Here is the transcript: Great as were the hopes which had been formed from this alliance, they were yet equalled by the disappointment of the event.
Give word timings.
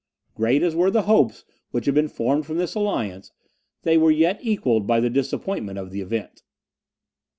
Great 0.33 0.63
as 0.63 0.75
were 0.75 0.89
the 0.89 1.03
hopes 1.03 1.45
which 1.69 1.85
had 1.85 1.93
been 1.93 2.07
formed 2.07 2.43
from 2.43 2.57
this 2.57 2.73
alliance, 2.73 3.31
they 3.83 3.99
were 3.99 4.09
yet 4.09 4.39
equalled 4.41 4.87
by 4.87 4.99
the 4.99 5.11
disappointment 5.11 5.77
of 5.77 5.91
the 5.91 6.01
event. 6.01 6.41